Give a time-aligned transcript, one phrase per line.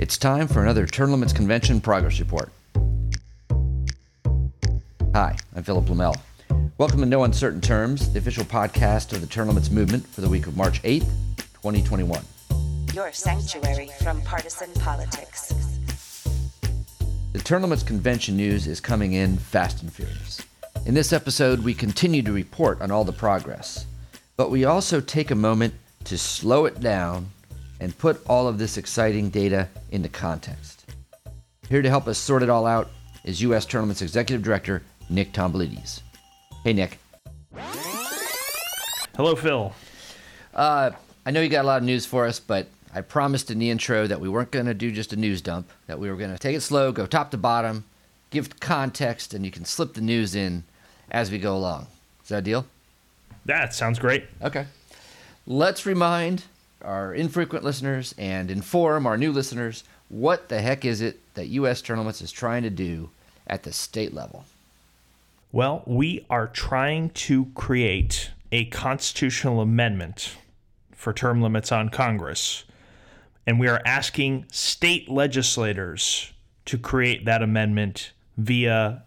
[0.00, 2.52] It's time for another Term Limits Convention Progress Report.
[5.12, 6.14] Hi, I'm Philip Blumel.
[6.78, 10.28] Welcome to No Uncertain Terms, the official podcast of the Term Limits Movement for the
[10.28, 11.10] week of March 8th,
[11.54, 12.22] 2021.
[12.94, 15.52] Your sanctuary from partisan politics.
[17.32, 20.40] The Term Limits Convention news is coming in fast and furious.
[20.86, 23.84] In this episode, we continue to report on all the progress,
[24.36, 25.74] but we also take a moment
[26.04, 27.32] to slow it down
[27.80, 30.84] and put all of this exciting data into context.
[31.68, 32.90] Here to help us sort it all out
[33.24, 33.66] is U.S.
[33.66, 36.00] Term Limits' Executive Director Nick Tomboulides.
[36.64, 36.98] Hey, Nick.
[39.16, 39.72] Hello, Phil.
[40.54, 40.90] Uh,
[41.26, 43.70] I know you got a lot of news for us, but I promised in the
[43.70, 46.32] intro that we weren't going to do just a news dump, that we were going
[46.32, 47.84] to take it slow, go top to bottom,
[48.30, 50.64] give context, and you can slip the news in
[51.10, 51.86] as we go along.
[52.22, 52.66] Is that a deal?
[53.44, 54.24] That sounds great.
[54.42, 54.66] Okay.
[55.46, 56.44] Let's remind
[56.82, 61.82] our infrequent listeners and inform our new listeners what the heck is it that U.S.
[61.82, 63.10] Term Limits is trying to do
[63.46, 64.44] at the state level?
[65.52, 70.36] Well, we are trying to create a constitutional amendment
[70.92, 72.64] for term limits on Congress.
[73.46, 76.32] And we are asking state legislators
[76.66, 79.02] to create that amendment via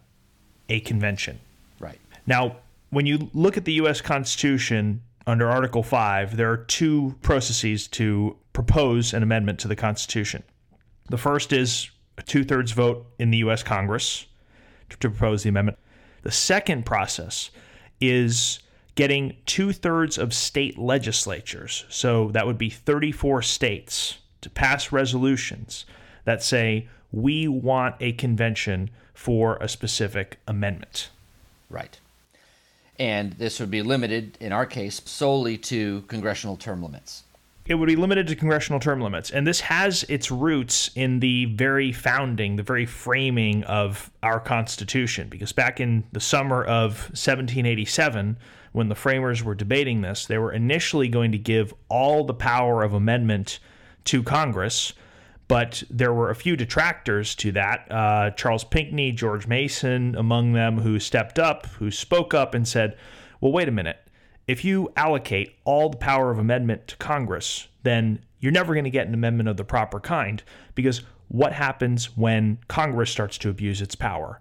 [0.69, 1.39] a convention.
[1.79, 1.99] Right.
[2.25, 2.57] Now,
[2.89, 4.01] when you look at the U.S.
[4.01, 10.43] Constitution under Article 5, there are two processes to propose an amendment to the Constitution.
[11.09, 13.63] The first is a two thirds vote in the U.S.
[13.63, 14.25] Congress
[14.89, 15.77] to, to propose the amendment.
[16.23, 17.51] The second process
[17.99, 18.59] is
[18.95, 25.85] getting two thirds of state legislatures, so that would be 34 states, to pass resolutions
[26.25, 31.09] that say, we want a convention for a specific amendment.
[31.69, 31.99] Right.
[33.01, 37.23] And this would be limited, in our case, solely to congressional term limits.
[37.65, 39.31] It would be limited to congressional term limits.
[39.31, 45.29] And this has its roots in the very founding, the very framing of our Constitution.
[45.29, 48.37] Because back in the summer of 1787,
[48.71, 52.83] when the framers were debating this, they were initially going to give all the power
[52.83, 53.57] of amendment
[54.03, 54.93] to Congress.
[55.51, 57.91] But there were a few detractors to that.
[57.91, 62.95] Uh, Charles Pinckney, George Mason, among them, who stepped up, who spoke up and said,
[63.41, 63.97] well, wait a minute.
[64.47, 68.89] If you allocate all the power of amendment to Congress, then you're never going to
[68.89, 70.41] get an amendment of the proper kind
[70.73, 74.39] because what happens when Congress starts to abuse its power?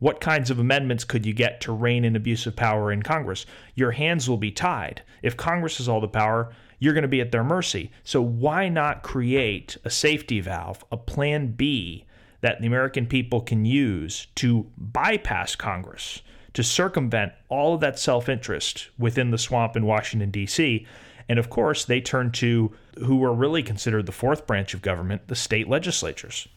[0.00, 3.46] What kinds of amendments could you get to rein in abuse of power in Congress?
[3.76, 5.02] Your hands will be tied.
[5.22, 7.90] If Congress has all the power, you're going to be at their mercy.
[8.04, 12.04] So why not create a safety valve, a plan B
[12.40, 16.22] that the American people can use to bypass Congress,
[16.54, 20.86] to circumvent all of that self interest within the swamp in Washington, D.C.?
[21.28, 22.72] And of course, they turn to
[23.04, 26.48] who were really considered the fourth branch of government, the state legislatures.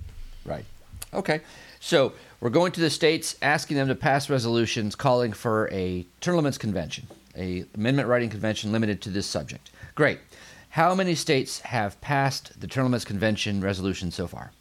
[0.45, 0.65] Right.
[1.13, 1.41] Okay.
[1.79, 6.37] So we're going to the states, asking them to pass resolutions calling for a term
[6.37, 9.71] limits convention, a amendment writing convention limited to this subject.
[10.01, 10.17] Great.
[10.69, 14.51] How many states have passed the term limits convention resolution so far?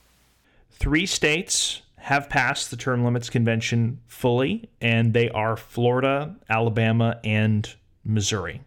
[0.70, 7.74] Three states have passed the term limits convention fully, and they are Florida, Alabama, and
[8.04, 8.60] Missouri.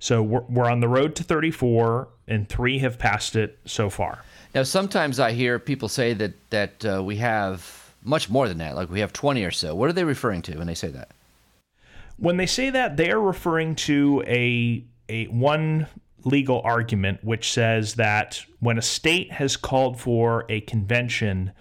[0.00, 4.24] So we're, we're on the road to 34, and three have passed it so far.
[4.52, 8.74] Now, sometimes I hear people say that that uh, we have much more than that,
[8.74, 9.76] like we have 20 or so.
[9.76, 11.12] What are they referring to when they say that?
[12.16, 15.86] When they say that, they are referring to a a one
[16.24, 21.52] legal argument which says that when a state has called for a convention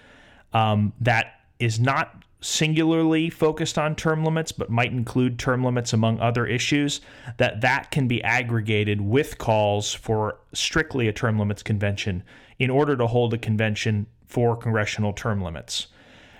[0.54, 6.20] um, that is not singularly focused on term limits but might include term limits among
[6.20, 7.02] other issues
[7.38, 12.24] that that can be aggregated with calls for strictly a term limits convention
[12.58, 15.88] in order to hold a convention for congressional term limits.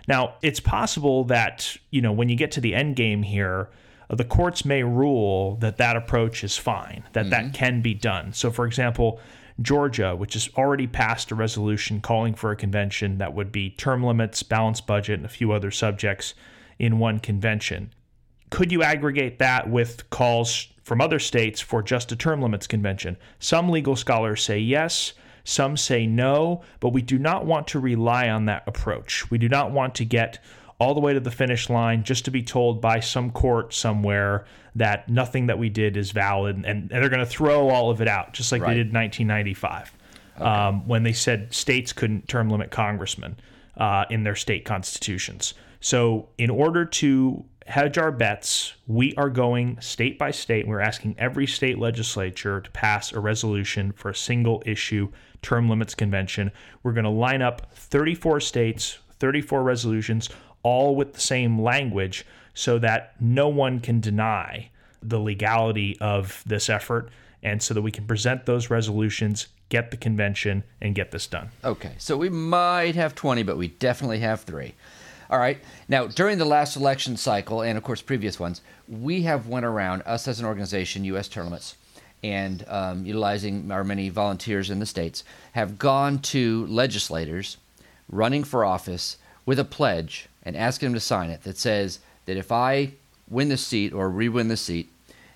[0.08, 3.70] Now it's possible that you know when you get to the end game here
[4.18, 7.30] the courts may rule that that approach is fine, that mm-hmm.
[7.30, 8.34] that can be done.
[8.34, 9.20] So, for example,
[9.62, 14.04] Georgia, which has already passed a resolution calling for a convention that would be term
[14.04, 16.34] limits, balanced budget, and a few other subjects
[16.80, 17.92] in one convention.
[18.50, 23.18] Could you aggregate that with calls from other states for just a term limits convention?
[23.40, 25.14] Some legal scholars say yes.
[25.44, 29.30] Some say no, but we do not want to rely on that approach.
[29.32, 30.44] We do not want to get
[30.80, 34.46] all the way to the finish line just to be told by some court somewhere
[34.76, 38.02] that nothing that we did is valid and, and they're going to throw all of
[38.02, 38.70] it out, just like right.
[38.70, 39.94] they did in 1995
[40.36, 40.46] okay.
[40.46, 43.36] um, when they said states couldn't term limit congressmen
[43.78, 45.54] uh, in their state constitutions.
[45.82, 48.74] So, in order to hedge our bets.
[48.88, 50.68] We are going state by state.
[50.68, 55.10] We're asking every state legislature to pass a resolution for a single issue
[55.42, 56.52] term limits convention.
[56.84, 60.30] We're going to line up 34 states, 34 resolutions,
[60.64, 64.70] all with the same language so that no one can deny
[65.02, 67.10] the legality of this effort
[67.42, 71.50] and so that we can present those resolutions, get the convention, and get this done.
[71.64, 74.74] Okay, so we might have 20, but we definitely have three.
[75.30, 75.60] All right.
[75.88, 80.02] Now, during the last election cycle, and of course previous ones, we have went around
[80.06, 81.28] us as an organization, U.S.
[81.28, 81.76] Term Limits,
[82.24, 85.24] and um, utilizing our many volunteers in the states,
[85.54, 87.58] have gone to legislators
[88.12, 92.36] running for office with a pledge and asking him to sign it that says that
[92.36, 92.94] if I
[93.30, 94.90] win the seat or re-win the seat,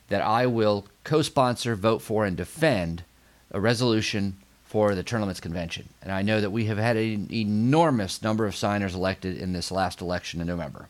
[0.10, 3.04] that I will co-sponsor, vote for, and defend
[3.52, 5.90] a resolution for the Term Limits Convention.
[6.02, 9.72] And I know that we have had an enormous number of signers elected in this
[9.72, 10.88] last election in November.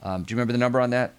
[0.00, 1.12] Um, do you remember the number on that?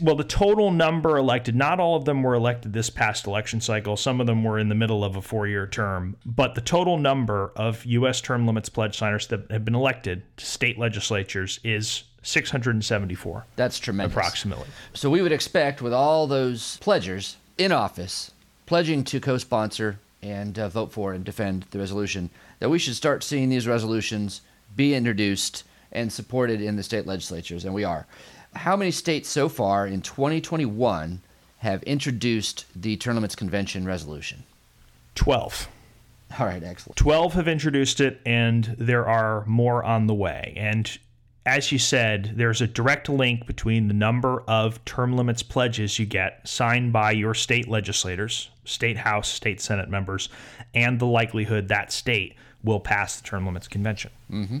[0.00, 3.96] Well, the total number elected, not all of them were elected this past election cycle.
[3.96, 6.16] Some of them were in the middle of a four year term.
[6.24, 8.20] But the total number of U.S.
[8.20, 13.46] term limits pledge signers that have been elected to state legislatures is 674.
[13.56, 14.14] That's tremendous.
[14.14, 14.66] Approximately.
[14.94, 18.30] So we would expect, with all those pledgers in office
[18.66, 22.30] pledging to co sponsor and uh, vote for and defend the resolution,
[22.60, 24.42] that we should start seeing these resolutions
[24.76, 27.64] be introduced and supported in the state legislatures.
[27.64, 28.06] And we are.
[28.54, 31.20] How many states so far in 2021
[31.58, 34.44] have introduced the Term Limits Convention resolution?
[35.14, 35.68] 12.
[36.38, 36.96] All right, excellent.
[36.96, 40.52] 12 have introduced it, and there are more on the way.
[40.56, 40.98] And
[41.46, 46.04] as you said, there's a direct link between the number of term limits pledges you
[46.04, 50.28] get signed by your state legislators, state House, state Senate members,
[50.74, 54.10] and the likelihood that state will pass the term limits convention.
[54.30, 54.58] Mm-hmm.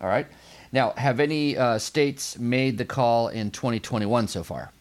[0.00, 0.26] All right.
[0.72, 4.72] Now, have any uh, states made the call in 2021 so far?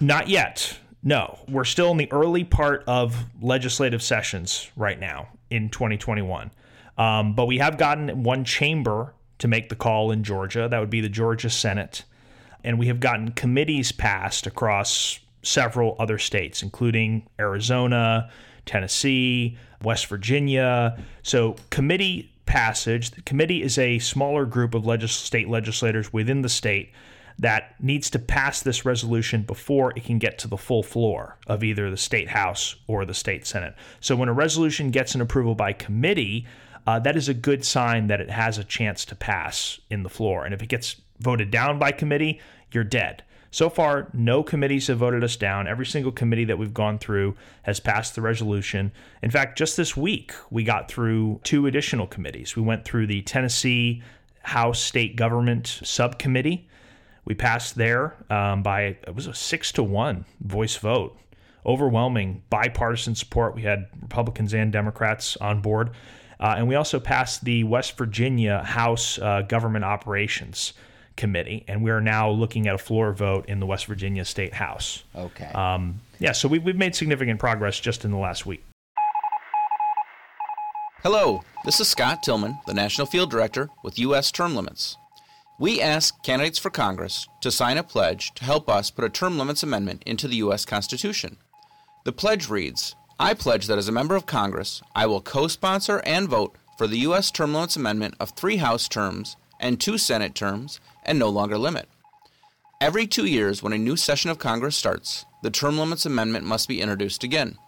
[0.00, 0.78] Not yet.
[1.02, 6.50] No, we're still in the early part of legislative sessions right now in 2021.
[6.96, 10.68] Um, but we have gotten one chamber to make the call in Georgia.
[10.68, 12.04] That would be the Georgia Senate.
[12.64, 18.30] And we have gotten committees passed across several other states, including Arizona,
[18.66, 20.98] Tennessee, West Virginia.
[21.22, 26.92] So, committee passage, the committee is a smaller group of state legislators within the state
[27.38, 31.62] that needs to pass this resolution before it can get to the full floor of
[31.62, 33.74] either the state house or the state senate.
[34.00, 36.46] So when a resolution gets an approval by committee,
[36.86, 40.08] uh, that is a good sign that it has a chance to pass in the
[40.08, 40.44] floor.
[40.44, 42.40] And if it gets voted down by committee,
[42.72, 43.22] you're dead.
[43.50, 45.66] So far, no committees have voted us down.
[45.66, 48.92] Every single committee that we've gone through has passed the resolution.
[49.22, 52.56] In fact, just this week, we got through two additional committees.
[52.56, 54.02] We went through the Tennessee
[54.42, 56.68] House State Government Subcommittee.
[57.24, 61.18] We passed there um, by, it was a six to one voice vote.
[61.64, 63.54] Overwhelming bipartisan support.
[63.54, 65.90] We had Republicans and Democrats on board.
[66.40, 70.74] Uh, and we also passed the West Virginia House uh, Government Operations
[71.18, 74.54] Committee, and we are now looking at a floor vote in the West Virginia State
[74.54, 75.04] House.
[75.14, 75.50] Okay.
[75.52, 78.64] Um, yeah, so we've, we've made significant progress just in the last week.
[81.02, 84.32] Hello, this is Scott Tillman, the National Field Director with U.S.
[84.32, 84.96] Term Limits.
[85.60, 89.38] We ask candidates for Congress to sign a pledge to help us put a term
[89.38, 90.64] limits amendment into the U.S.
[90.64, 91.36] Constitution.
[92.04, 96.00] The pledge reads I pledge that as a member of Congress, I will co sponsor
[96.06, 97.32] and vote for the U.S.
[97.32, 101.88] term limits amendment of three House terms and two Senate terms and no longer limit.
[102.80, 106.68] Every two years, when a new session of Congress starts, the term limits amendment must
[106.68, 107.58] be introduced again.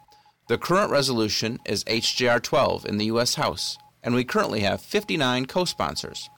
[0.47, 3.35] The current resolution is HJR 12 in the U.S.
[3.35, 6.29] House, and we currently have 59 co sponsors.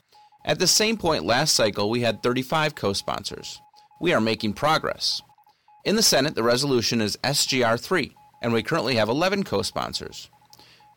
[0.46, 3.62] At the same point last cycle, we had 35 co sponsors.
[4.02, 5.22] We are making progress.
[5.86, 10.30] In the Senate, the resolution is SJR 3, and we currently have 11 co sponsors.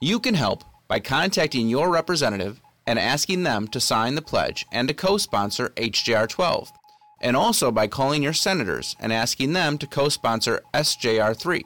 [0.00, 4.88] You can help by contacting your representative and asking them to sign the pledge and
[4.88, 6.72] to co sponsor HJR 12,
[7.20, 11.64] and also by calling your senators and asking them to co sponsor SJR 3.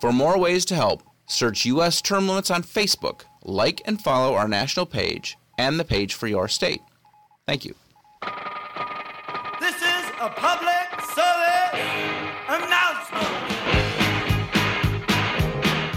[0.00, 2.00] For more ways to help, search U.S.
[2.00, 6.48] Term Limits on Facebook, like and follow our national page and the page for your
[6.48, 6.80] state.
[7.46, 7.74] Thank you.
[9.60, 11.80] This is a public service
[12.48, 13.58] announcement.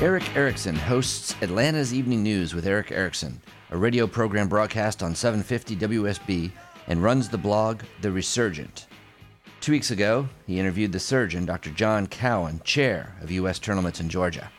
[0.02, 3.40] Erick Erickson hosts Atlanta's Evening News with Erick Erickson,
[3.72, 6.52] a radio program broadcast on 750 WSB,
[6.88, 8.88] and runs the blog The Resurgent.
[9.62, 11.70] Two weeks ago, he interviewed the surgeon, Dr.
[11.70, 13.60] John Cowan, chair of U.S.
[13.60, 14.52] Term Limits in Georgia.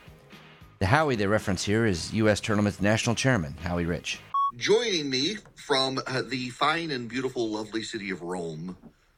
[0.78, 2.40] The Howie they reference here is U.S.
[2.40, 4.20] Term Limits' national chairman, Howie Rich.
[4.56, 8.76] Joining me from uh, the fine and beautiful, lovely city of Rome,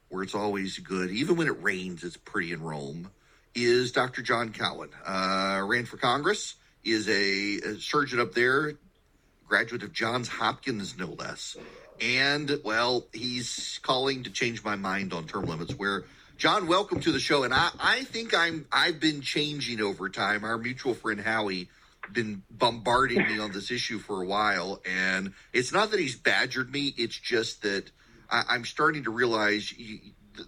[0.09, 3.11] where it's always good, even when it rains, it's pretty in Rome,
[3.55, 4.23] is Dr.
[4.23, 4.91] John Cowan.
[5.07, 8.75] Uh, ran for Congress, is a, a surgeon up there,
[9.55, 11.57] graduate of Johns Hopkins, no less.
[12.01, 16.03] And, well, he's calling to change my mind on term limits, where
[16.37, 17.45] John, welcome to the show.
[17.45, 20.43] And I, I think I'm I've been changing over time.
[20.43, 21.69] Our mutual friend Howie
[22.13, 26.73] been bombarding me on this issue for a while, and it's not that he's badgered
[26.73, 26.93] me.
[26.97, 27.93] It's just that
[28.29, 29.73] I, am starting to realize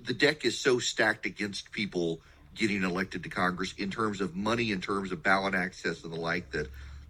[0.03, 2.23] the deck is so stacked against people
[2.57, 6.19] getting elected to Congress in terms of money, in terms of ballot access, and the
[6.19, 6.51] like.
[6.51, 6.67] That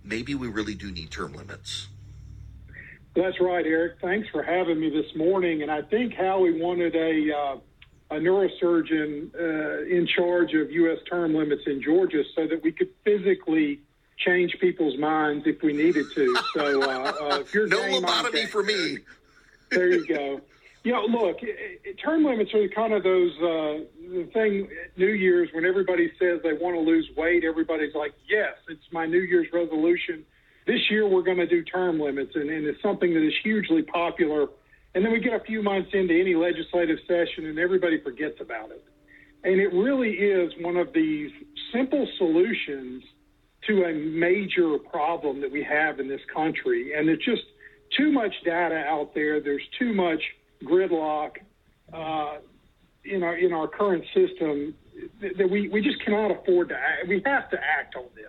[0.06, 1.88] maybe we really do need term limits.
[3.14, 3.98] That's right, Eric.
[4.00, 5.62] Thanks for having me this morning.
[5.62, 7.56] And I think Howie wanted a uh,
[8.10, 10.98] a neurosurgeon uh, in charge of U.S.
[11.08, 13.80] term limits in Georgia so that we could physically
[14.18, 16.36] change people's minds if we needed to.
[16.54, 18.98] So uh, uh, if you're no lobotomy for me.
[19.70, 20.40] There you go.
[20.92, 21.38] Know, look,
[22.02, 24.68] term limits are kind of those uh, the thing.
[24.96, 29.06] New Year's when everybody says they want to lose weight, everybody's like, "Yes, it's my
[29.06, 30.24] New Year's resolution."
[30.66, 33.82] This year we're going to do term limits, and, and it's something that is hugely
[33.82, 34.48] popular
[34.96, 38.70] and then we get a few months into any legislative session and everybody forgets about
[38.70, 38.82] it.
[39.44, 41.30] And it really is one of these
[41.70, 43.04] simple solutions
[43.66, 46.98] to a major problem that we have in this country.
[46.98, 47.42] And it's just
[47.94, 49.38] too much data out there.
[49.38, 50.22] There's too much
[50.64, 51.36] gridlock
[51.92, 52.38] uh,
[53.04, 54.74] in our in our current system
[55.20, 57.08] that we, we just cannot afford to act.
[57.08, 58.24] We have to act on this.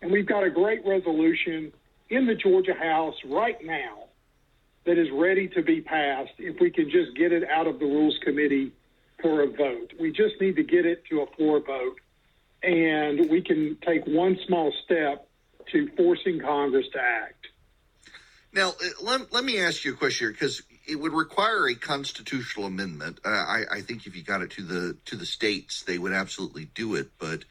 [0.00, 1.72] And we've got a great resolution
[2.08, 4.04] in the Georgia House right now
[4.84, 7.84] that is ready to be passed if we can just get it out of the
[7.84, 8.72] Rules Committee
[9.20, 9.92] for a vote.
[10.00, 11.98] We just need to get it to a floor vote,
[12.62, 15.28] and we can take one small step
[15.72, 17.48] to forcing Congress to act.
[18.54, 18.72] Now, uh,
[19.02, 23.20] let, let me ask you a question here because it would require a constitutional amendment.
[23.24, 26.12] Uh, I, I think if you got it to the to the states, they would
[26.12, 27.10] absolutely do it.
[27.18, 27.44] But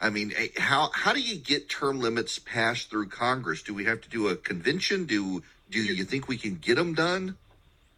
[0.00, 3.62] I mean, eh, how how do you get term limits passed through Congress?
[3.62, 5.06] Do we have to do a convention?
[5.06, 7.36] Do do you think we can get them done?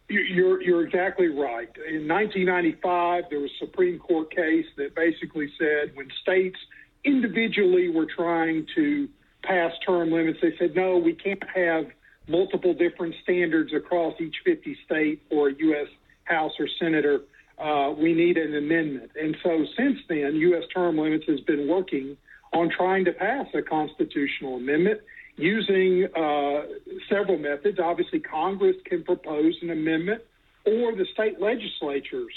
[0.07, 1.69] You're you're exactly right.
[1.89, 6.59] In 1995, there was a Supreme Court case that basically said when states
[7.03, 9.09] individually were trying to
[9.41, 11.87] pass term limits, they said no, we can't have
[12.27, 15.87] multiple different standards across each 50 state or U.S.
[16.23, 17.21] House or Senator.
[17.57, 19.11] Uh, we need an amendment.
[19.19, 20.63] And so since then, U.S.
[20.73, 22.17] term limits has been working
[22.53, 25.01] on trying to pass a constitutional amendment
[25.37, 26.63] using uh,
[27.09, 27.79] several methods.
[27.79, 30.21] Obviously, Congress can propose an amendment,
[30.65, 32.33] or the state legislatures,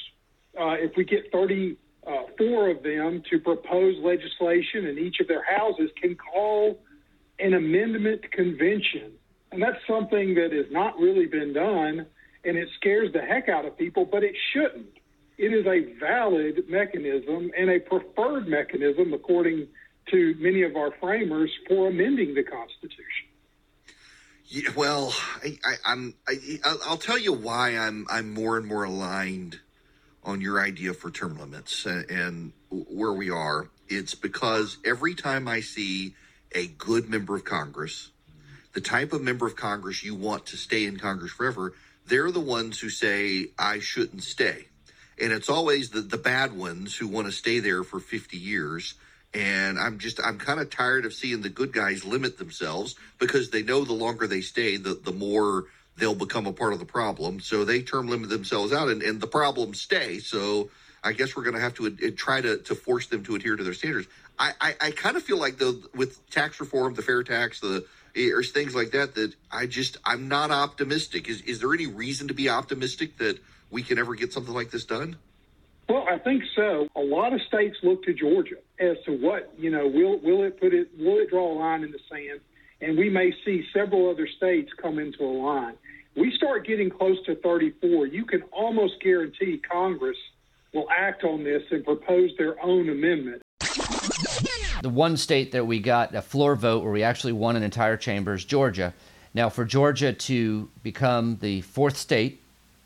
[0.60, 5.90] uh, if we get 34 of them to propose legislation in each of their houses,
[6.00, 6.78] can call
[7.38, 9.12] an amendment convention.
[9.50, 12.06] And that's something that has not really been done,
[12.44, 14.98] and it scares the heck out of people, but it shouldn't.
[15.38, 19.68] It is a valid mechanism and a preferred mechanism, according
[20.10, 23.28] to many of our framers for amending the Constitution.
[24.46, 25.14] Yeah, well,
[25.44, 29.60] I, am I, will tell you why I'm I'm more and more aligned
[30.24, 33.68] on your idea for term limits and, and where we are.
[33.88, 36.14] It's because every time I see
[36.52, 38.10] a good member of Congress,
[38.78, 41.74] the type of member of Congress you want to stay in Congress forever,
[42.06, 44.68] they're the ones who say I shouldn't stay.
[45.20, 48.94] And it's always the, the bad ones who want to stay there for 50 years
[49.34, 53.50] and I'm just I'm kind of tired of seeing the good guys limit themselves because
[53.50, 55.64] they know the longer they stay, the the more
[55.96, 57.40] they'll become a part of the problem.
[57.40, 60.20] So they term limit themselves out, and, and the problems stay.
[60.20, 60.70] So
[61.02, 63.64] I guess we're going to have to try to to force them to adhere to
[63.64, 64.08] their standards.
[64.38, 67.84] I I, I kind of feel like the with tax reform, the fair tax, the
[68.16, 71.28] Eh, or things like that, that I just I'm not optimistic.
[71.28, 73.38] Is is there any reason to be optimistic that
[73.70, 75.16] we can ever get something like this done?
[75.88, 76.88] Well, I think so.
[76.96, 79.86] A lot of states look to Georgia as to what you know.
[79.86, 80.90] Will will it put it?
[80.98, 82.40] Will it draw a line in the sand?
[82.80, 85.74] And we may see several other states come into a line.
[86.16, 88.06] We start getting close to 34.
[88.06, 90.16] You can almost guarantee Congress
[90.72, 93.42] will act on this and propose their own amendment.
[94.82, 97.96] The one state that we got a floor vote where we actually won an entire
[97.96, 98.94] chamber is Georgia.
[99.34, 102.40] Now, for Georgia to become the fourth state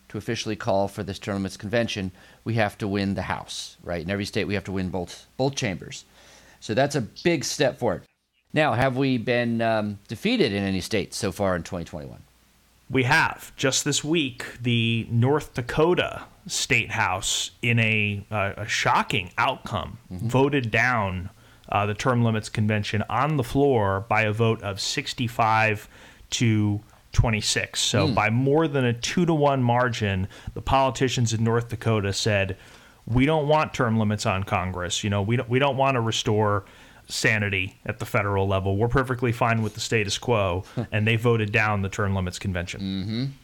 [0.09, 2.11] to officially call for this Term Limits convention,
[2.45, 4.03] we have to win the House, right?
[4.03, 6.05] In every state, we have to win both both chambers.
[6.61, 8.03] So that's a big step forward.
[8.55, 12.23] Now, have we been um, defeated in any states so far in 2021?
[12.91, 13.53] We have.
[13.57, 20.29] Just this week, the North Dakota State House, in a, uh, a shocking outcome, mm-hmm.
[20.29, 21.31] voted down
[21.73, 25.89] uh, the term limits convention on the floor by a vote of 65
[26.31, 26.81] to
[27.13, 27.81] 26.
[27.81, 32.59] So by more than a two to one margin, the politicians in North Dakota said,
[33.07, 35.03] "We don't want term limits on Congress.
[35.03, 36.65] You know, we don't we don't want to restore."
[37.09, 38.77] Sanity at the federal level.
[38.77, 43.35] We're perfectly fine with the status quo, and they voted down the term limits convention.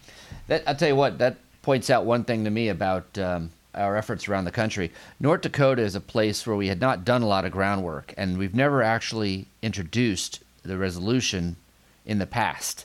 [0.47, 1.18] That I'll tell you what.
[1.18, 4.92] That points out one thing to me about um, our efforts around the country.
[5.20, 8.37] North Dakota is a place where we had not done a lot of groundwork, and
[8.37, 11.56] we've never actually introduced the resolution
[12.04, 12.85] in the past.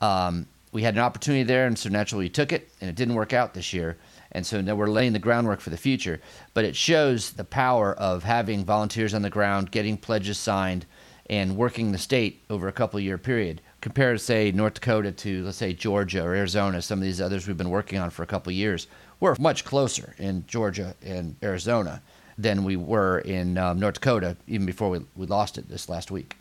[0.00, 3.14] Um, we had an opportunity there, and so naturally we took it, and it didn't
[3.14, 3.96] work out this year.
[4.32, 6.20] And so now we're laying the groundwork for the future.
[6.52, 10.86] But it shows the power of having volunteers on the ground, getting pledges signed,
[11.30, 13.60] and working the state over a couple year period.
[13.80, 17.46] Compared to say North Dakota to let's say Georgia or Arizona, some of these others
[17.46, 18.86] we've been working on for a couple years,
[19.24, 22.02] we're much closer in Georgia and Arizona
[22.36, 26.10] than we were in um, North Dakota even before we, we lost it this last
[26.10, 26.36] week.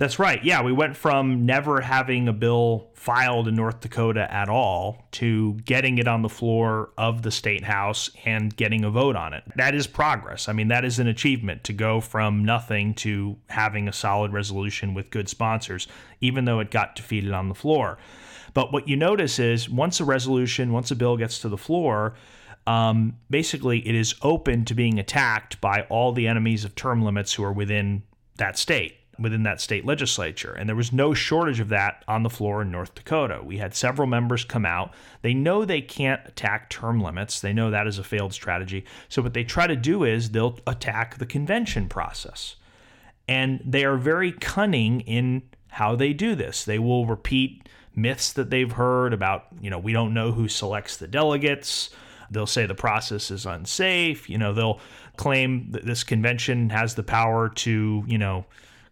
[0.00, 0.42] That's right.
[0.42, 5.52] Yeah, we went from never having a bill filed in North Dakota at all to
[5.66, 9.44] getting it on the floor of the state house and getting a vote on it.
[9.56, 10.48] That is progress.
[10.48, 14.94] I mean, that is an achievement to go from nothing to having a solid resolution
[14.94, 15.86] with good sponsors,
[16.22, 17.98] even though it got defeated on the floor.
[18.54, 22.14] But what you notice is once a resolution, once a bill gets to the floor,
[22.66, 27.34] um, basically it is open to being attacked by all the enemies of term limits
[27.34, 28.02] who are within
[28.36, 30.52] that state within that state legislature.
[30.52, 33.40] And there was no shortage of that on the floor in North Dakota.
[33.44, 34.92] We had several members come out.
[35.22, 38.84] They know they can't attack term limits, they know that is a failed strategy.
[39.08, 42.56] So, what they try to do is they'll attack the convention process.
[43.28, 46.64] And they are very cunning in how they do this.
[46.64, 50.96] They will repeat myths that they've heard about, you know, we don't know who selects
[50.96, 51.90] the delegates.
[52.30, 54.28] They'll say the process is unsafe.
[54.28, 54.80] You know, they'll
[55.16, 58.46] claim that this convention has the power to, you know,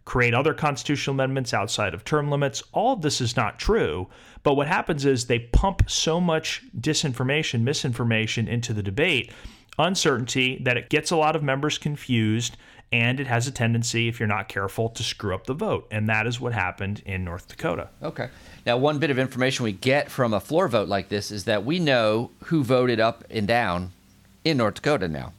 [0.09, 2.63] create other constitutional amendments outside of term limits.
[2.71, 4.07] All of this is not true.
[4.41, 9.31] But what happens is they pump so much disinformation, misinformation into the debate,
[9.77, 12.57] uncertainty, that it gets a lot of members confused.
[12.91, 15.87] And it has a tendency, if you're not careful, to screw up the vote.
[15.91, 17.89] And that is what happened in North Dakota.
[18.01, 18.29] Okay.
[18.65, 21.63] Now, one bit of information we get from a floor vote like this is that
[21.63, 23.91] we know who voted up and down
[24.43, 25.33] in North Dakota now.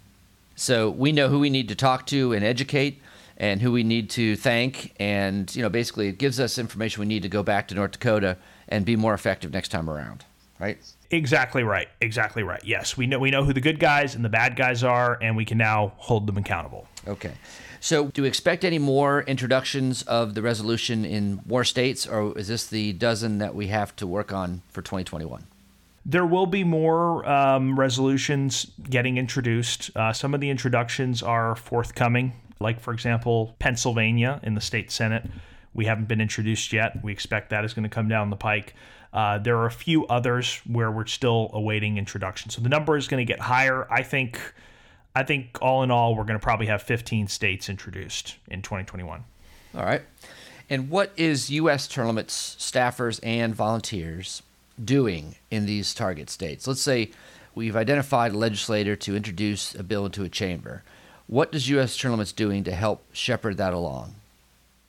[0.55, 3.03] So we know who we need to talk to and educate
[3.41, 4.95] and who we need to thank.
[5.01, 7.93] And, you know, basically it gives us information we need to go back to North
[7.93, 8.37] Dakota
[8.69, 10.27] and be more effective next time around,
[10.61, 10.79] right?
[11.11, 11.89] Exactly right.
[12.03, 12.63] Exactly right.
[12.65, 15.37] Yes, we know we know who the good guys and the bad guys are, and
[15.37, 16.87] we can now hold them accountable.
[17.09, 17.33] Okay.
[17.81, 22.47] So, do we expect any more introductions of the resolution in more states, or is
[22.47, 25.47] this the dozen that we have to work on for 2021?
[26.05, 29.91] There will be more um, resolutions getting introduced.
[29.97, 35.29] Uh, some of the introductions are forthcoming, like, for example, Pennsylvania in the state Senate.
[35.75, 37.03] We haven't been introduced yet.
[37.03, 38.75] We expect that is going to come down the pike.
[39.13, 42.51] Uh, there are a few others where we're still awaiting introduction.
[42.51, 43.91] So the number is going to get higher.
[43.91, 44.41] I think.
[45.13, 49.25] I think all in all, we're going to probably have 15 states introduced in 2021.
[49.75, 50.03] All right.
[50.69, 51.89] And what is U.S.
[51.89, 54.43] Term Limits staffers and volunteers
[54.83, 56.69] doing in these target states?
[56.69, 57.11] Let's say
[57.57, 60.85] we've identified a legislator to introduce a bill into a chamber.
[61.31, 62.03] What does U.S.
[62.03, 64.17] limits doing to help shepherd that along?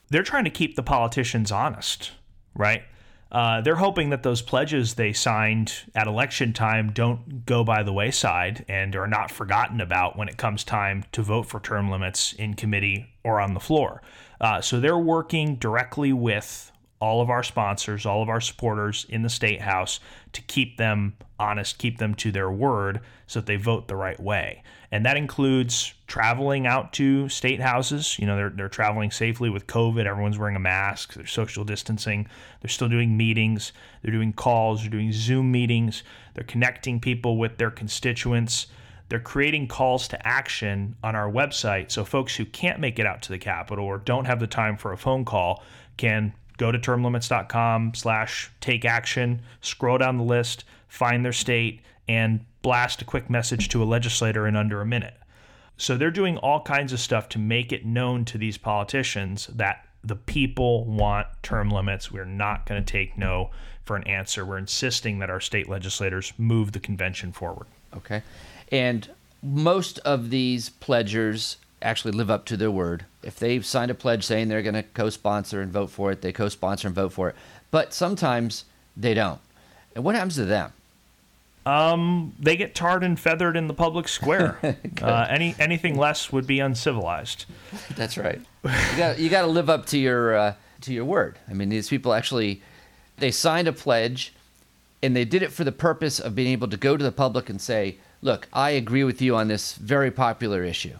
[0.08, 2.10] They're trying to keep the politicians honest,
[2.56, 2.82] right?
[3.30, 7.92] Uh, they're hoping that those pledges they signed at election time don't go by the
[7.92, 12.32] wayside and are not forgotten about when it comes time to vote for term limits
[12.32, 14.02] in committee or on the floor.
[14.40, 19.22] Uh, so they're working directly with all of our sponsors, all of our supporters in
[19.22, 20.00] the state house
[20.32, 24.18] to keep them honest, keep them to their word so that they vote the right
[24.18, 24.64] way.
[24.92, 28.18] And that includes traveling out to state houses.
[28.18, 30.04] You know, they're, they're traveling safely with COVID.
[30.04, 31.14] Everyone's wearing a mask.
[31.14, 32.28] They're social distancing.
[32.60, 33.72] They're still doing meetings.
[34.02, 34.82] They're doing calls.
[34.82, 36.02] They're doing Zoom meetings.
[36.34, 38.66] They're connecting people with their constituents.
[39.08, 43.22] They're creating calls to action on our website so folks who can't make it out
[43.22, 45.62] to the Capitol or don't have the time for a phone call
[45.96, 52.44] can go to termlimits.com slash take action, scroll down the list, find their state, and
[52.62, 55.14] blast a quick message to a legislator in under a minute.
[55.76, 59.86] So they're doing all kinds of stuff to make it known to these politicians that
[60.04, 62.10] the people want term limits.
[62.10, 63.50] We're not going to take no
[63.84, 64.44] for an answer.
[64.44, 67.66] We're insisting that our state legislators move the convention forward.
[67.96, 68.22] Okay.
[68.70, 69.08] And
[69.42, 73.04] most of these pledgers actually live up to their word.
[73.22, 76.22] If they've signed a pledge saying they're going to co sponsor and vote for it,
[76.22, 77.36] they co sponsor and vote for it.
[77.70, 78.64] But sometimes
[78.96, 79.40] they don't.
[79.94, 80.72] And what happens to them?
[81.64, 84.58] Um, they get tarred and feathered in the public square.
[85.02, 87.44] uh, any anything less would be uncivilized.
[87.96, 88.40] That's right.
[88.64, 91.38] You got you got to live up to your uh, to your word.
[91.48, 92.62] I mean, these people actually
[93.18, 94.32] They signed a pledge
[95.02, 97.48] and they did it for the purpose of being able to go to the public
[97.50, 100.96] and say, look, I agree with you on this very popular issue,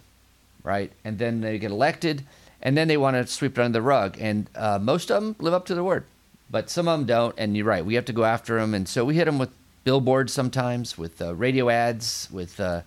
[0.65, 0.93] right?
[1.05, 2.25] And then they get elected
[2.61, 4.17] and then they want to sweep it under the rug.
[4.21, 6.05] And uh, most of them live up to their word,
[6.51, 7.35] but some of them don't.
[7.39, 8.75] And you're right, we have to go after them.
[8.75, 9.51] And so we hit them with
[9.85, 12.83] billboards sometimes, with uh, radio ads, with uh,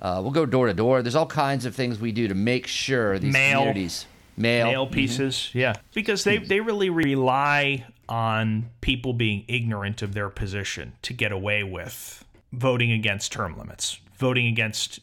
[0.00, 1.02] uh, we'll go door to door.
[1.02, 3.58] There's all kinds of things we do to make sure these Mail.
[3.58, 10.14] communities mail, Mail pieces, yeah, because they they really rely on people being ignorant of
[10.14, 14.98] their position to get away with voting against term limits, voting against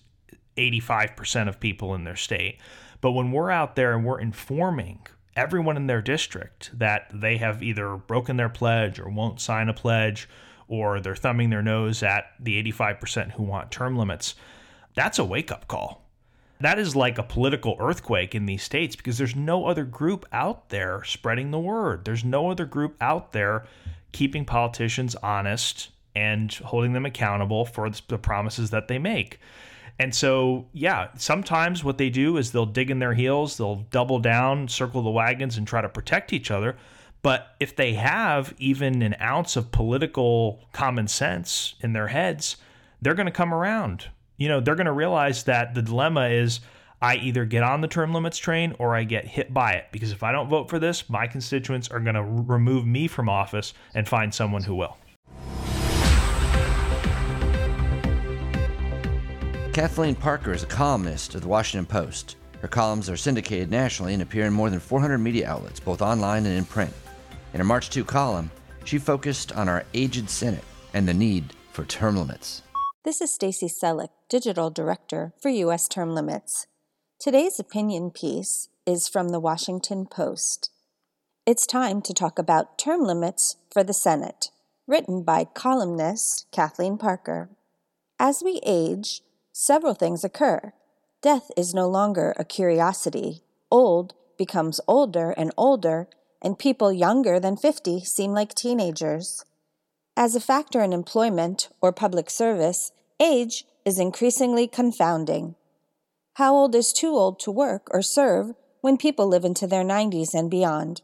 [0.57, 2.59] 85% of people in their state.
[2.99, 7.63] But when we're out there and we're informing everyone in their district that they have
[7.63, 10.27] either broken their pledge or won't sign a pledge
[10.67, 14.35] or they're thumbing their nose at the 85% who want term limits,
[14.95, 16.03] that's a wake up call.
[16.59, 20.69] That is like a political earthquake in these states because there's no other group out
[20.69, 22.03] there spreading the word.
[22.03, 23.65] There's no other group out there
[24.11, 29.39] keeping politicians honest and holding them accountable for the promises that they make.
[29.99, 34.19] And so, yeah, sometimes what they do is they'll dig in their heels, they'll double
[34.19, 36.75] down, circle the wagons, and try to protect each other.
[37.21, 42.57] But if they have even an ounce of political common sense in their heads,
[43.01, 46.59] they're going to come around you know, they're going to realize that the dilemma is
[47.01, 49.85] I either get on the term limits train or I get hit by it.
[49.91, 53.29] Because if I don't vote for this, my constituents are going to remove me from
[53.29, 54.97] office and find someone who will.
[59.73, 62.35] Kathleen Parker is a columnist of the Washington Post.
[62.61, 66.47] Her columns are syndicated nationally and appear in more than 400 media outlets, both online
[66.47, 66.93] and in print.
[67.53, 68.51] In her March 2 column,
[68.83, 72.61] she focused on our aged Senate and the need for term limits.
[73.03, 75.87] This is Stacy Selleck, Digital Director for U.S.
[75.87, 76.67] Term Limits.
[77.19, 80.69] Today's opinion piece is from the Washington Post.
[81.45, 84.49] It's time to talk about term limits for the Senate,
[84.85, 87.49] written by columnist Kathleen Parker.
[88.19, 89.21] As we age,
[89.53, 90.73] several things occur.
[91.21, 93.41] Death is no longer a curiosity.
[93.71, 96.09] Old becomes older and older,
[96.41, 99.43] and people younger than 50 seem like teenagers.
[100.15, 105.55] As a factor in employment or public service, age is increasingly confounding.
[106.35, 110.33] How old is too old to work or serve when people live into their 90s
[110.33, 111.01] and beyond?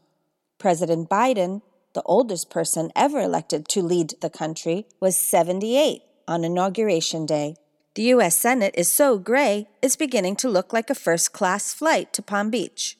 [0.58, 7.26] President Biden, the oldest person ever elected to lead the country, was 78 on Inauguration
[7.26, 7.56] Day.
[7.94, 8.36] The U.S.
[8.36, 12.50] Senate is so gray, it's beginning to look like a first class flight to Palm
[12.50, 12.96] Beach.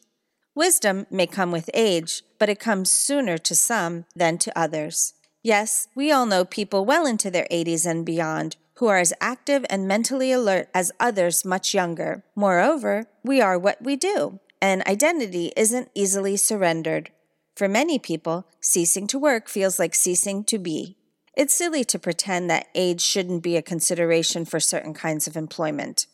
[0.54, 5.14] Wisdom may come with age, but it comes sooner to some than to others.
[5.42, 9.64] Yes, we all know people well into their 80s and beyond who are as active
[9.70, 12.24] and mentally alert as others much younger.
[12.34, 17.10] Moreover, we are what we do, and identity isn't easily surrendered.
[17.54, 20.96] For many people, ceasing to work feels like ceasing to be.
[21.36, 26.06] It's silly to pretend that age shouldn't be a consideration for certain kinds of employment.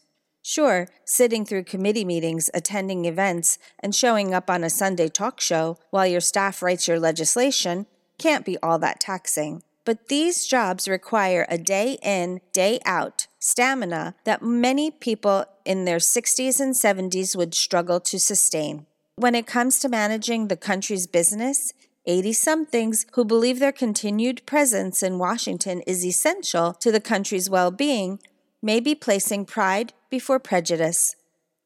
[0.43, 5.77] Sure, sitting through committee meetings, attending events, and showing up on a Sunday talk show
[5.91, 7.87] while your staff writes your legislation
[8.21, 9.63] can't be all that taxing.
[9.87, 15.97] But these jobs require a day in, day out stamina that many people in their
[15.97, 18.87] 60s and 70s would struggle to sustain.
[19.17, 21.73] When it comes to managing the country's business,
[22.07, 27.71] 80 somethings who believe their continued presence in Washington is essential to the country's well
[27.71, 28.19] being
[28.63, 31.17] may be placing pride before prejudice.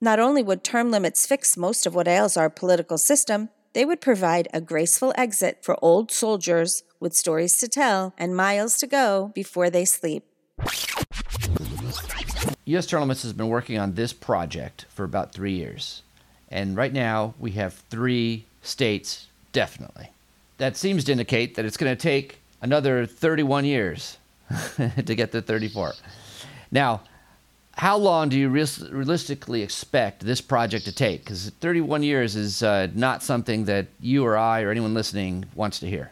[0.01, 4.01] Not only would term limits fix most of what ails our political system, they would
[4.01, 9.33] provide a graceful exit for old soldiers with stories to tell and miles to go
[9.35, 10.25] before they sleep.
[12.67, 12.93] U.S.
[12.93, 16.03] Limits has been working on this project for about three years.
[16.49, 20.11] And right now, we have three states definitely.
[20.59, 24.19] That seems to indicate that it's going to take another 31 years
[24.77, 25.95] to get to 34.
[26.75, 27.03] Now,
[27.77, 31.21] how long do you realistically expect this project to take?
[31.21, 35.79] Because 31 years is uh, not something that you or I or anyone listening wants
[35.81, 36.11] to hear.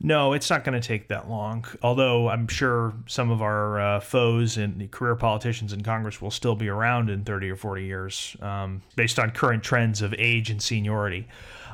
[0.00, 1.64] No, it's not going to take that long.
[1.82, 6.54] Although I'm sure some of our uh, foes and career politicians in Congress will still
[6.54, 10.62] be around in 30 or 40 years, um, based on current trends of age and
[10.62, 11.26] seniority.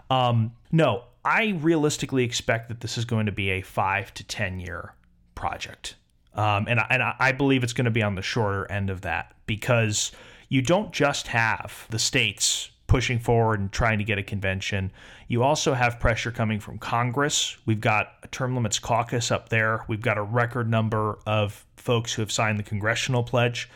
[0.08, 4.60] Um, no, I realistically expect that this is going to be a five to 10
[4.60, 4.94] year
[5.34, 5.96] project.
[6.34, 9.34] Um, and and I believe it's going to be on the shorter end of that
[9.46, 10.12] because
[10.48, 14.92] you don't just have the states pushing forward and trying to get a convention.
[15.26, 17.56] You also have pressure coming from Congress.
[17.66, 19.84] We've got a term limits caucus up there.
[19.88, 23.70] We've got a record number of folks who have signed the congressional pledge.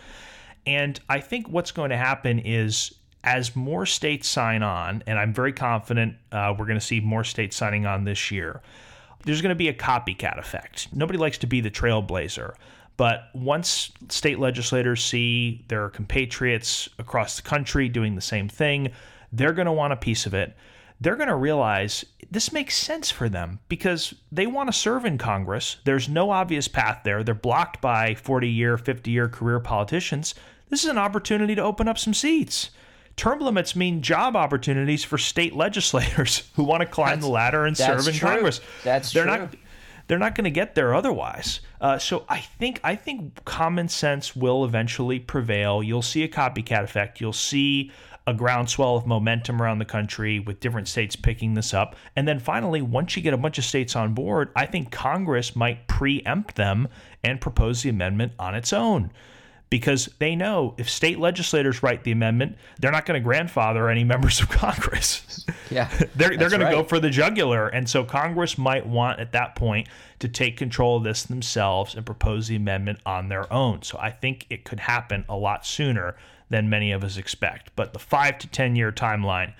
[0.67, 2.95] And I think what's going to happen is
[3.25, 7.25] as more states sign on, and I'm very confident uh, we're going to see more
[7.25, 8.63] states signing on this year,
[9.25, 10.89] There's going to be a copycat effect.
[10.93, 12.55] Nobody likes to be the trailblazer.
[12.97, 18.91] But once state legislators see their compatriots across the country doing the same thing,
[19.33, 20.57] they're going to want a piece of it.
[21.01, 25.17] They're going to realize this makes sense for them because they want to serve in
[25.17, 25.77] Congress.
[25.85, 27.23] There's no obvious path there.
[27.23, 30.35] They're blocked by 40 year, 50 year career politicians.
[30.69, 32.71] This is an opportunity to open up some seats.
[33.19, 37.67] Term limits mean job opportunities for state legislators who want to climb That's- the ladder
[37.67, 38.29] and serve in true.
[38.29, 38.61] Congress.
[38.85, 39.37] That's they're true.
[39.37, 39.55] not
[40.07, 41.61] they're not going to get there otherwise.
[41.83, 45.83] Uh, so I think I think common sense will eventually prevail.
[45.83, 47.21] You'll see a copycat effect.
[47.21, 47.91] You'll see
[48.27, 51.97] a groundswell of momentum around the country with different states picking this up.
[52.15, 55.57] And then finally, once you get a bunch of states on board, I think Congress
[55.57, 56.89] might preempt them
[57.25, 59.11] and propose the amendment on its own.
[59.71, 64.03] Because they know if state legislators write the amendment, they're not going to grandfather any
[64.03, 65.45] members of Congress.
[65.71, 69.33] Yeah, they're they're going to go for the jugular, and so Congress might want at
[69.33, 69.89] that point
[70.21, 73.83] to take control of this themselves and propose the amendment on their own.
[73.83, 76.17] So I think it could happen a lot sooner
[76.51, 77.71] than many of us expect.
[77.77, 79.53] But the five to ten year timeline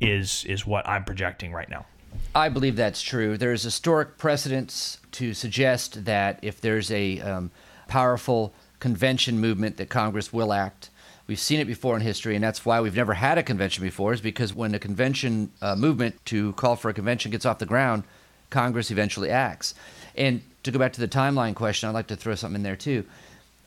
[0.00, 1.86] is is what I'm projecting right now.
[2.34, 3.36] I believe that's true.
[3.36, 7.50] There's historic precedents to suggest that if there's a um,
[7.86, 8.52] powerful
[8.84, 10.90] convention movement, that Congress will act.
[11.26, 14.12] We've seen it before in history, and that's why we've never had a convention before.
[14.12, 17.64] Is because when a convention uh, movement to call for a convention gets off the
[17.64, 18.02] ground,
[18.50, 19.72] Congress eventually acts.
[20.16, 22.76] And to go back to the timeline question, I'd like to throw something in there
[22.76, 23.06] too.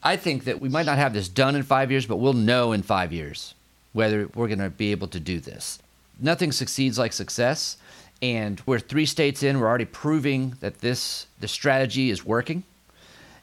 [0.03, 2.71] I think that we might not have this done in five years, but we'll know
[2.73, 3.55] in five years
[3.93, 5.79] whether we're going to be able to do this.
[6.19, 7.77] Nothing succeeds like success,
[8.21, 9.59] and we're three states in.
[9.59, 12.61] We're already proving that this the strategy is working.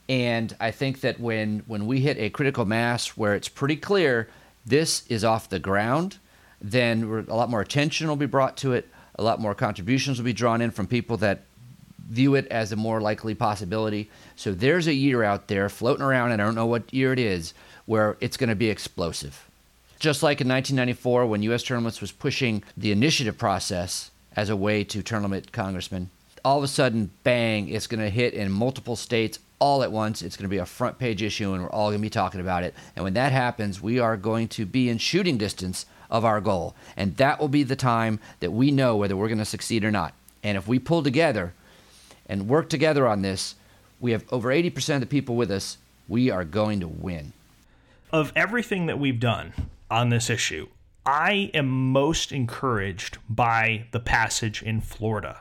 [0.08, 4.28] And I think that when when we hit a critical mass where it's pretty clear
[4.66, 6.18] this is off the ground,
[6.60, 8.88] then a lot more attention will be brought to it.
[9.16, 11.42] A lot more contributions will be drawn in from people that
[12.08, 14.10] view it as a more likely possibility.
[14.36, 17.18] So there's a year out there floating around, and I don't know what year it
[17.18, 17.54] is,
[17.86, 19.48] where it's going to be explosive.
[19.98, 21.62] Just like in 1994, when U.S.
[21.62, 26.10] Term Limits was pushing the initiative process as a way to term limit congressmen,
[26.44, 30.20] all of a sudden, bang, it's going to hit in multiple states all at once.
[30.20, 32.42] It's going to be a front page issue, and we're all going to be talking
[32.42, 32.74] about it.
[32.94, 36.74] And when that happens, we are going to be in shooting distance of our goal.
[36.98, 39.90] And that will be the time that we know whether we're going to succeed or
[39.90, 40.12] not.
[40.42, 41.54] And if we pull together
[42.26, 43.54] and work together on this,
[44.00, 45.78] we have over 80% of the people with us.
[46.08, 47.32] We are going to win.
[48.12, 49.54] of everything that we've done
[49.90, 50.68] on this issue,
[51.06, 55.40] I am most encouraged by the passage in Florida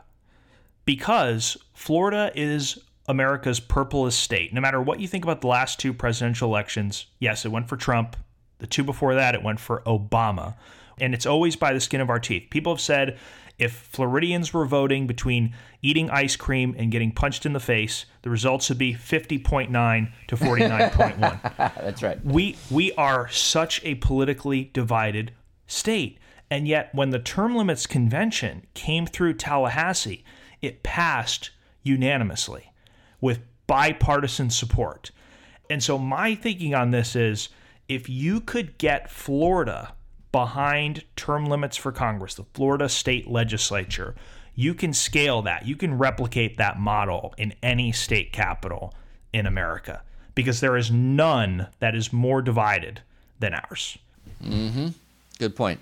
[0.86, 4.54] because Florida is America's purplest state.
[4.54, 7.78] No matter what you think about the last two presidential elections, yes, it went for
[7.78, 8.16] Trump.
[8.60, 10.56] The two before that, it went for Obama.
[11.02, 12.48] And it's always by the skin of our teeth.
[12.50, 13.18] People have said
[13.60, 18.30] if Floridians were voting between eating ice cream and getting punched in the face, the
[18.30, 22.24] results would be 50.9 to 49.1 That's right.
[22.26, 25.34] we we are such a politically divided
[25.68, 26.18] state
[26.50, 30.24] and yet when the term limits convention came through Tallahassee
[30.62, 31.52] it passed
[31.84, 32.73] unanimously
[33.24, 35.12] with bipartisan support
[35.70, 37.50] and so my thinking on this is
[37.88, 39.94] if you could get Florida
[40.32, 44.14] behind term limits for Congress the Florida state legislature
[44.56, 48.94] you can scale that you can replicate that model in any state capital
[49.32, 50.02] in America
[50.36, 53.02] because there is none that is more divided
[53.40, 53.98] than ours.
[54.44, 54.90] Mm-hmm.
[55.40, 55.80] Good point.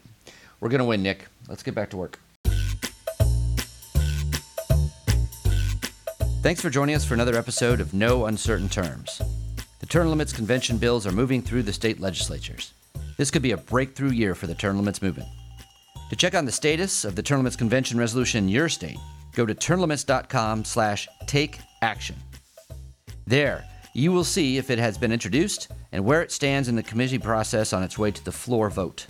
[0.59, 1.27] We're going to win, Nick.
[1.47, 2.19] Let's get back to work.
[6.41, 9.21] Thanks for joining us for another episode of No Uncertain Terms.
[9.79, 12.73] The term limits convention bills are moving through the state legislatures.
[13.15, 15.29] This could be a breakthrough year for the term limits movement.
[16.09, 18.97] To check on the status of the term limits convention resolution in your state,
[19.35, 22.15] go to termlimits.com slash take action.
[23.27, 26.81] There, you will see if it has been introduced and where it stands in the
[26.81, 29.05] committee process on its way to the floor vote.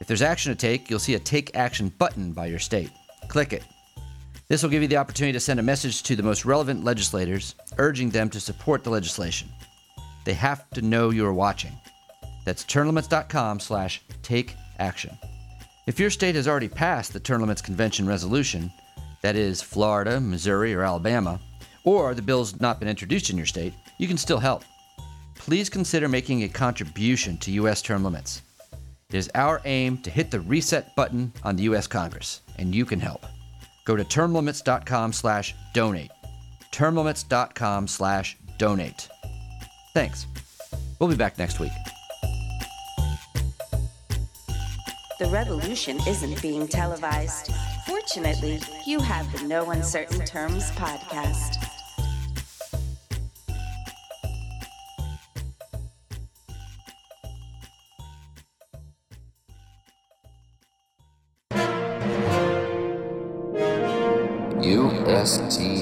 [0.00, 2.90] If there's action to take, you'll see a Take Action button by your state.
[3.28, 3.62] Click it.
[4.52, 7.54] This will give you the opportunity to send a message to the most relevant legislators,
[7.78, 9.48] urging them to support the legislation.
[10.26, 11.72] They have to know you are watching.
[12.44, 15.16] That's termlimits.com slash take action.
[15.86, 18.70] If your state has already passed the Term Limits Convention resolution,
[19.22, 21.40] that is Florida, Missouri, or Alabama,
[21.84, 24.64] or the bill's not been introduced in your state, you can still help.
[25.34, 27.80] Please consider making a contribution to U.S.
[27.80, 28.42] term limits.
[29.08, 31.86] It is our aim to hit the reset button on the U.S.
[31.86, 33.24] Congress, and you can help.
[33.84, 36.10] Go to termlimits.com slash donate.
[36.70, 39.08] termlimits.com slash donate.
[39.94, 40.26] Thanks.
[40.98, 41.72] We'll be back next week.
[45.18, 47.52] The revolution isn't being televised.
[47.86, 51.71] Fortunately, you have the No Uncertain Terms podcast.
[65.22, 65.81] USTL.